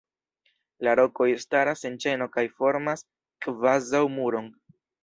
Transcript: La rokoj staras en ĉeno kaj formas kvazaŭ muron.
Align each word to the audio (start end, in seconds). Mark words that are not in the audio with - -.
La 0.87 0.95
rokoj 0.99 1.27
staras 1.45 1.87
en 1.91 2.01
ĉeno 2.07 2.29
kaj 2.39 2.47
formas 2.63 3.07
kvazaŭ 3.47 4.07
muron. 4.19 4.53